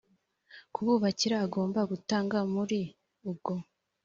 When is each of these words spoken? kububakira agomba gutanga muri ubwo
kububakira 0.73 1.35
agomba 1.45 1.79
gutanga 1.91 2.37
muri 2.53 2.79
ubwo 3.29 3.53